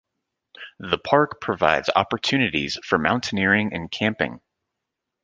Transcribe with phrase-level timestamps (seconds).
[0.79, 4.41] The park provides opportunities for mountaineering and camping.